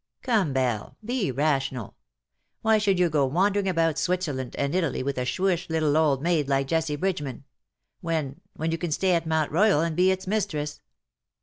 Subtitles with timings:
[0.23, 1.95] Come, Belle, be rational.
[2.63, 6.49] Why should you go wandering about Switzerland and Italy with a shrewish little old maid
[6.49, 7.43] like Jessie Bridgeman—
[8.01, 10.81] when— when you can stay at Mount Royal and be its mistress.